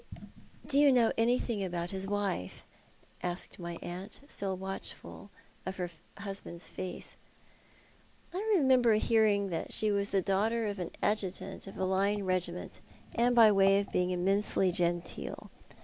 "Do 0.65 0.79
you 0.79 0.91
know 0.91 1.11
anything 1.15 1.63
about 1.63 1.91
his 1.91 2.07
wife?" 2.07 2.65
asked 3.21 3.59
my 3.59 3.75
aunt, 3.83 4.19
still 4.27 4.57
watchful 4.57 5.29
of 5.63 5.75
her 5.77 5.91
husband's 6.17 6.67
face. 6.67 7.17
"I 8.33 8.41
remember 8.57 8.93
hearing 8.93 9.49
that 9.51 9.71
she 9.71 9.91
was 9.91 10.09
the 10.09 10.23
daughter 10.23 10.65
of 10.65 10.79
an 10.79 10.89
adjutant 11.03 11.67
of 11.67 11.77
a 11.77 11.85
line 11.85 12.23
regiment, 12.23 12.81
and 13.13 13.35
by 13.35 13.51
way 13.51 13.79
of 13.79 13.91
being 13.91 14.09
immensely 14.09 14.71
genteel. 14.71 15.51